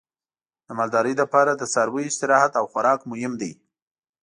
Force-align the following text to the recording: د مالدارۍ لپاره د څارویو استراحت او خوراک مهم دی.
د 0.67 0.67
مالدارۍ 0.77 1.13
لپاره 1.21 1.51
د 1.55 1.63
څارویو 1.73 2.09
استراحت 2.11 2.51
او 2.59 2.65
خوراک 2.71 2.99
مهم 3.11 3.33
دی. 3.41 3.51